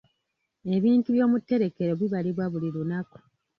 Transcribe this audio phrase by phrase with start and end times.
[0.75, 3.17] Ebintu by'omutterekero bibalibwa buli lunaku.